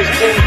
was 0.00 0.22
in 0.22 0.39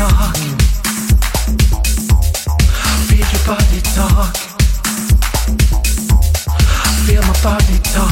body 0.00 0.14
talk. 0.14 0.36
Feel 3.06 3.18
your 3.18 3.44
body 3.46 3.80
talk. 3.94 4.36
Feel 7.06 7.22
my 7.22 7.42
body 7.42 7.78
talk. 7.92 8.09